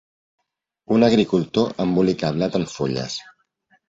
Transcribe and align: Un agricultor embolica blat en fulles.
Un 0.95 1.03
agricultor 1.07 1.69
embolica 1.85 2.31
blat 2.39 2.57
en 2.61 2.65
fulles. 2.73 3.19